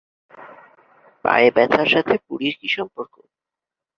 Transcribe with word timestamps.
পায়ে 1.25 1.49
ব্যথার 1.55 1.87
সাথে 1.93 2.15
পুরীর 2.25 2.53
কী 2.59 2.67
সম্পর্ক? 2.67 3.13